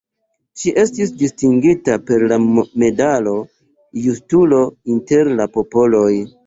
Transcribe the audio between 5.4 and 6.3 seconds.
popoloj.